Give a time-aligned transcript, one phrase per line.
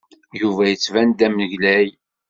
[0.39, 1.87] Yuba yettban d amaglay.